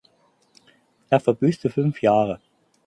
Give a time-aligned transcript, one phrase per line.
[1.11, 2.41] Er verbüßte fünf Jahre.